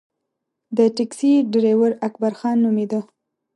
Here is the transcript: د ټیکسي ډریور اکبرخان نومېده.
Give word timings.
د 0.77 0.79
ټیکسي 0.95 1.33
ډریور 1.51 1.91
اکبرخان 2.07 2.57
نومېده. 2.63 2.99